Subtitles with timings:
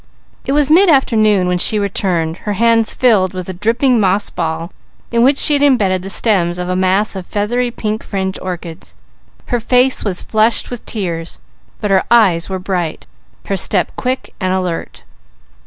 [0.45, 4.73] It was mid afternoon when she returned, her hands filled with a dripping moss ball
[5.11, 8.95] in which she had embedded the stems of a mass of feathery pink fringed orchids.
[9.53, 11.39] Her face was flushed with tears,
[11.79, 13.05] but her eyes were bright,
[13.45, 15.03] her step quick and alert.